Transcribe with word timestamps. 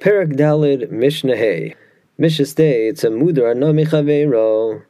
Perek 0.00 0.32
Dalid 0.32 0.90
Mishnah 0.90 1.36
Hey. 1.36 1.74
Mishnah 2.16 2.46
It's 2.64 3.04
a 3.04 3.08
mudar 3.08 3.54
no 3.54 3.70
michaveiro. 3.70 4.82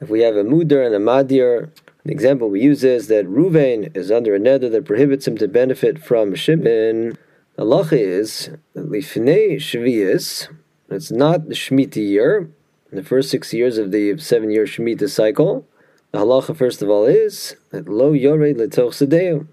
If 0.00 0.08
we 0.08 0.20
have 0.20 0.36
a 0.36 0.42
mudar 0.42 0.86
and 0.86 0.94
a 0.94 0.98
madir, 0.98 1.68
the 2.02 2.12
example 2.12 2.48
we 2.48 2.62
use 2.62 2.82
is 2.82 3.08
that 3.08 3.26
Ruvain 3.26 3.94
is 3.94 4.10
under 4.10 4.34
a 4.34 4.38
neder 4.38 4.72
that 4.72 4.86
prohibits 4.86 5.28
him 5.28 5.36
to 5.36 5.48
benefit 5.48 6.02
from 6.02 6.34
Shimon. 6.34 7.18
The 7.56 7.64
lacha 7.64 7.92
is 7.92 8.52
lifnei 8.74 9.56
shvius. 9.56 10.48
It's 10.88 11.10
not 11.10 11.50
the 11.50 11.54
Shemitah 11.54 11.96
year, 11.96 12.48
in 12.90 12.96
the 12.96 13.04
first 13.04 13.28
six 13.28 13.52
years 13.52 13.76
of 13.76 13.92
the 13.92 14.16
seven-year 14.16 14.64
Shemitah 14.64 15.10
cycle. 15.10 15.68
The 16.12 16.20
halacha, 16.20 16.56
first 16.56 16.80
of 16.80 16.88
all, 16.88 17.04
is 17.04 17.54
that 17.68 17.86
lo 17.86 18.12
yored 18.12 18.56
letoch 18.56 18.94
sadeu. 18.94 19.46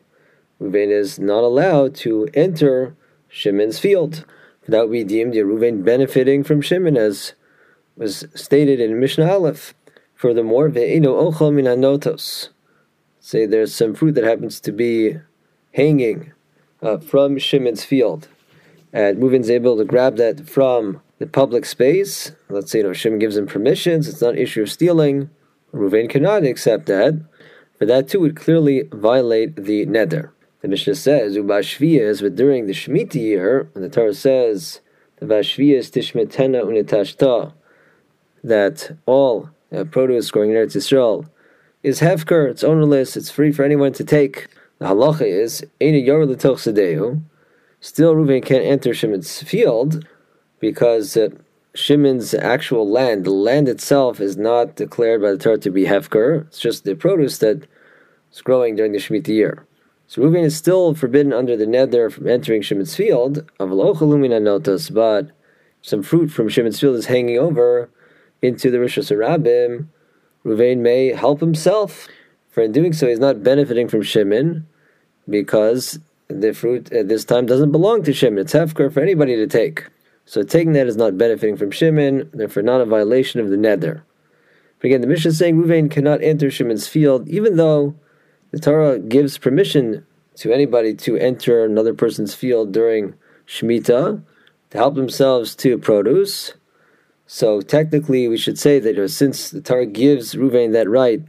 Ruvain 0.61 0.89
is 0.89 1.19
not 1.19 1.43
allowed 1.43 1.95
to 1.95 2.29
enter 2.33 2.95
Shimon's 3.27 3.77
field. 3.77 4.23
That 4.67 4.91
be 4.91 5.03
deemed 5.03 5.33
Yeruvain 5.33 5.83
benefiting 5.83 6.43
from 6.43 6.61
Shimon, 6.61 6.95
as 6.95 7.33
was 7.95 8.25
stated 8.35 8.79
in 8.79 8.99
Mishnah 8.99 9.31
Aleph. 9.31 9.73
Furthermore, 10.13 10.69
ve'eno 10.69 11.31
ochel 11.31 11.51
min 11.51 11.65
anotos. 11.65 12.49
Say 13.19 13.45
there's 13.45 13.73
some 13.73 13.95
fruit 13.95 14.13
that 14.13 14.23
happens 14.23 14.59
to 14.59 14.71
be 14.71 15.17
hanging 15.73 16.33
uh, 16.81 16.97
from 16.97 17.39
Shimon's 17.39 17.83
field, 17.83 18.27
and 18.93 19.17
Reuven's 19.17 19.49
able 19.49 19.77
to 19.77 19.85
grab 19.85 20.17
that 20.17 20.47
from 20.47 21.01
the 21.17 21.25
public 21.25 21.65
space. 21.65 22.31
Let's 22.49 22.71
say 22.71 22.79
you 22.79 22.83
know 22.83 22.93
Shimon 22.93 23.19
gives 23.19 23.37
him 23.37 23.47
permissions; 23.47 24.07
it's 24.07 24.21
not 24.21 24.33
an 24.33 24.39
issue 24.39 24.61
of 24.61 24.71
stealing. 24.71 25.31
Reuven 25.73 26.07
cannot 26.07 26.43
accept 26.43 26.85
that. 26.85 27.19
For 27.79 27.87
that 27.87 28.09
too 28.09 28.19
would 28.19 28.35
clearly 28.35 28.87
violate 28.91 29.55
the 29.55 29.87
neder. 29.87 30.31
The 30.61 30.67
Mishnah 30.67 30.95
says, 30.95 31.35
Ubashviyas, 31.35 32.21
but 32.21 32.35
during 32.35 32.67
the 32.67 32.73
Shemitah 32.73 33.15
year, 33.15 33.67
when 33.73 33.81
the 33.81 33.89
Torah 33.89 34.13
says, 34.13 34.81
the 35.17 35.25
Vashviyas 35.25 35.89
tishmetena 35.89 36.63
unitashta, 36.63 37.53
that 38.43 38.95
all 39.07 39.49
uh, 39.75 39.83
produce 39.85 40.29
growing 40.29 40.51
in 40.51 40.57
Eretz 40.57 40.75
Yisrael 40.75 41.27
is 41.81 42.01
hefker, 42.01 42.49
it's 42.49 42.63
ownerless, 42.63 43.17
it's 43.17 43.31
free 43.31 43.51
for 43.51 43.63
anyone 43.63 43.93
to 43.93 44.03
take. 44.03 44.47
The 44.77 44.85
halacha 44.85 45.25
is, 45.25 45.65
Eina 45.79 46.05
yor 46.05 46.25
l'toch 46.27 46.59
still 47.79 48.15
Reuven 48.15 48.45
can't 48.45 48.63
enter 48.63 48.93
Shimon's 48.93 49.41
field, 49.41 50.05
because 50.59 51.17
uh, 51.17 51.29
Shimon's 51.73 52.35
actual 52.35 52.87
land, 52.87 53.25
the 53.25 53.31
land 53.31 53.67
itself, 53.67 54.19
is 54.19 54.37
not 54.37 54.75
declared 54.75 55.23
by 55.23 55.31
the 55.31 55.37
Torah 55.37 55.57
to 55.57 55.71
be 55.71 55.85
hefker, 55.85 56.45
it's 56.47 56.59
just 56.59 56.83
the 56.83 56.93
produce 56.93 57.39
that 57.39 57.67
is 58.31 58.41
growing 58.41 58.75
during 58.75 58.91
the 58.91 58.99
Shemitah 58.99 59.27
year. 59.29 59.65
So 60.11 60.21
Reuven 60.21 60.43
is 60.43 60.57
still 60.57 60.93
forbidden 60.93 61.31
under 61.31 61.55
the 61.55 61.65
neder 61.65 62.11
from 62.11 62.27
entering 62.27 62.61
Shimon's 62.61 62.93
field 62.93 63.49
of 63.61 63.69
notos, 63.69 64.93
but 64.93 65.31
some 65.81 66.03
fruit 66.03 66.29
from 66.29 66.49
Shimon's 66.49 66.81
field 66.81 66.97
is 66.97 67.05
hanging 67.05 67.39
over 67.39 67.89
into 68.41 68.69
the 68.69 68.79
Rishos 68.79 69.09
Harabim. 69.09 69.87
Reuven 70.43 70.79
may 70.79 71.13
help 71.13 71.39
himself. 71.39 72.09
For 72.49 72.61
in 72.61 72.73
doing 72.73 72.91
so, 72.91 73.07
he's 73.07 73.19
not 73.19 73.41
benefiting 73.41 73.87
from 73.87 74.01
Shimon 74.01 74.67
because 75.29 75.97
the 76.27 76.53
fruit 76.53 76.91
at 76.91 77.07
this 77.07 77.23
time 77.23 77.45
doesn't 77.45 77.71
belong 77.71 78.03
to 78.03 78.11
Shimon. 78.11 78.39
It's 78.39 78.51
hefker 78.51 78.91
for 78.91 78.99
anybody 78.99 79.37
to 79.37 79.47
take. 79.47 79.87
So 80.25 80.43
taking 80.43 80.73
that 80.73 80.87
is 80.87 80.97
not 80.97 81.17
benefiting 81.17 81.55
from 81.55 81.71
Shimon, 81.71 82.29
therefore 82.33 82.63
not 82.63 82.81
a 82.81 82.85
violation 82.85 83.39
of 83.39 83.49
the 83.49 83.55
neder. 83.55 84.01
But 84.79 84.87
again, 84.87 84.99
the 84.99 85.07
Mishnah 85.07 85.29
is 85.29 85.37
saying 85.37 85.55
Ruvain 85.55 85.89
cannot 85.89 86.21
enter 86.21 86.51
Shimon's 86.51 86.89
field, 86.89 87.29
even 87.29 87.55
though 87.55 87.95
the 88.51 88.59
Torah 88.59 88.99
gives 88.99 89.37
permission 89.37 90.05
to 90.35 90.51
anybody 90.51 90.93
to 90.95 91.17
enter 91.17 91.63
another 91.63 91.93
person's 91.93 92.35
field 92.35 92.71
during 92.71 93.15
Shemitah 93.47 94.23
to 94.69 94.77
help 94.77 94.95
themselves 94.95 95.55
to 95.57 95.77
produce. 95.77 96.53
So 97.27 97.61
technically, 97.61 98.27
we 98.27 98.37
should 98.37 98.59
say 98.59 98.79
that 98.79 99.09
since 99.09 99.49
the 99.49 99.61
Torah 99.61 99.85
gives 99.85 100.35
Ruvain 100.35 100.73
that 100.73 100.89
right, 100.89 101.21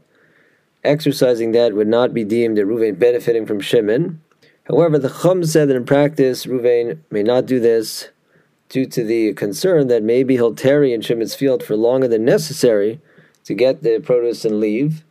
exercising 0.82 1.52
that 1.52 1.74
would 1.74 1.88
not 1.88 2.12
be 2.12 2.24
deemed 2.24 2.58
a 2.58 2.64
Ruvain 2.64 2.98
benefiting 2.98 3.46
from 3.46 3.60
Shimon. 3.60 4.20
However, 4.64 4.98
the 4.98 5.10
Chum 5.22 5.44
said 5.44 5.68
that 5.68 5.76
in 5.76 5.84
practice, 5.84 6.46
Ruvain 6.46 6.98
may 7.10 7.22
not 7.22 7.46
do 7.46 7.60
this 7.60 8.08
due 8.68 8.86
to 8.86 9.04
the 9.04 9.32
concern 9.34 9.88
that 9.88 10.02
maybe 10.02 10.34
he'll 10.34 10.54
tarry 10.54 10.92
in 10.92 11.02
Shimon's 11.02 11.34
field 11.34 11.62
for 11.62 11.76
longer 11.76 12.08
than 12.08 12.24
necessary 12.24 13.00
to 13.44 13.54
get 13.54 13.82
the 13.82 14.00
produce 14.00 14.44
and 14.44 14.58
leave 14.58 15.04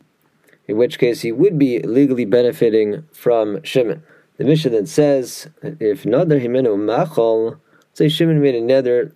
in 0.72 0.78
which 0.78 1.00
case 1.00 1.20
he 1.22 1.34
would 1.34 1.60
be 1.60 1.80
legally 1.80 2.24
benefiting 2.24 3.04
from 3.12 3.62
Shimon. 3.62 4.02
The 4.38 4.46
Mishnah 4.46 4.72
then 4.72 4.86
says, 4.86 5.50
if 5.62 6.04
Nadar 6.04 6.42
Himenu 6.42 6.80
Machal, 6.80 7.60
say 7.94 8.08
Shimon 8.08 8.42
made 8.42 8.56
a 8.56 8.62
neder 8.62 9.12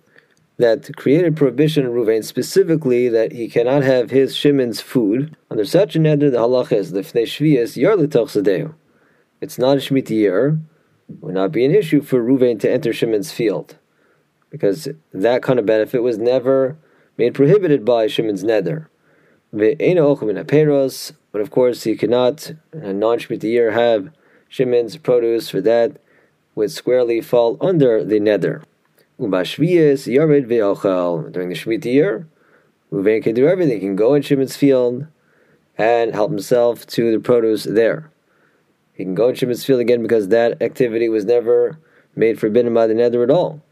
that 0.58 0.94
created 0.96 1.34
prohibition 1.34 1.86
in 1.86 1.92
Ruvain 1.92 2.22
specifically 2.22 3.08
that 3.08 3.32
he 3.32 3.48
cannot 3.48 3.82
have 3.82 4.10
his 4.10 4.36
Shimon's 4.36 4.82
food. 4.82 5.34
Under 5.50 5.64
such 5.64 5.96
a 5.96 5.98
neder, 5.98 6.30
the 6.30 6.38
halacha 6.38 6.72
is 6.72 6.92
lifnei 6.92 7.22
shvius 7.22 7.74
yar 7.74 7.96
sadeu. 7.96 8.74
It's 9.40 9.58
not 9.58 9.78
a 9.78 9.80
shemitah 9.80 10.10
year. 10.10 10.60
Would 11.20 11.34
not 11.34 11.52
be 11.52 11.64
an 11.64 11.74
issue 11.74 12.02
for 12.02 12.22
Ruvain 12.22 12.60
to 12.60 12.70
enter 12.70 12.92
Shimon's 12.92 13.32
field, 13.32 13.76
because 14.50 14.88
that 15.12 15.42
kind 15.42 15.58
of 15.58 15.64
benefit 15.64 16.02
was 16.02 16.18
never 16.18 16.76
made 17.16 17.34
prohibited 17.34 17.84
by 17.84 18.08
Shimon's 18.08 18.44
neder. 18.44 18.88
But 21.32 21.40
of 21.40 21.50
course, 21.50 21.82
he 21.84 21.96
cannot, 21.96 22.52
a 22.72 22.92
non 22.92 23.18
Shemitah 23.18 23.44
year, 23.44 23.70
have 23.72 24.10
Shimon's 24.48 24.96
produce 24.96 25.50
for 25.50 25.60
that 25.60 25.98
would 26.54 26.70
squarely 26.70 27.20
fall 27.20 27.58
under 27.60 28.02
the 28.04 28.18
neder. 28.18 28.62
During 29.18 29.30
the 29.30 29.44
Shemitah 31.54 31.84
year, 31.84 32.26
Ruvain 32.92 33.22
can 33.22 33.34
do 33.34 33.48
everything. 33.48 33.80
He 33.80 33.86
can 33.86 33.96
go 33.96 34.14
in 34.14 34.22
Shimon's 34.22 34.56
field 34.56 35.06
and 35.76 36.14
help 36.14 36.30
himself 36.30 36.86
to 36.86 37.12
the 37.12 37.18
produce 37.18 37.64
there. 37.64 38.10
He 38.94 39.04
can 39.04 39.14
go 39.14 39.28
in 39.28 39.34
Shimon's 39.34 39.64
field 39.64 39.80
again 39.80 40.02
because 40.02 40.28
that 40.28 40.62
activity 40.62 41.08
was 41.08 41.24
never 41.24 41.78
made 42.14 42.40
forbidden 42.40 42.72
by 42.72 42.86
the 42.86 42.94
neder 42.94 43.22
at 43.22 43.30
all. 43.30 43.62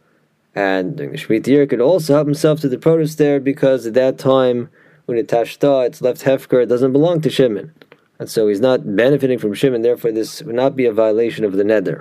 And 0.54 0.96
during 0.96 1.12
the 1.12 1.18
Shemitah 1.18 1.46
year, 1.46 1.62
he 1.62 1.66
could 1.66 1.80
also 1.80 2.14
help 2.14 2.26
himself 2.26 2.60
to 2.60 2.68
the 2.68 2.78
produce 2.78 3.14
there 3.14 3.40
because 3.40 3.86
at 3.86 3.94
that 3.94 4.18
time 4.18 4.68
when 5.06 5.18
it 5.18 5.28
tashta, 5.28 5.86
it's 5.86 6.00
left 6.00 6.22
hefker, 6.22 6.62
it 6.62 6.66
doesn't 6.66 6.92
belong 6.92 7.20
to 7.22 7.30
Shimon. 7.30 7.74
And 8.18 8.30
so 8.30 8.48
he's 8.48 8.60
not 8.60 8.96
benefiting 8.96 9.38
from 9.38 9.54
Shimon, 9.54 9.82
therefore 9.82 10.12
this 10.12 10.42
would 10.42 10.54
not 10.54 10.76
be 10.76 10.86
a 10.86 10.92
violation 10.92 11.44
of 11.44 11.52
the 11.52 11.64
neder. 11.64 12.00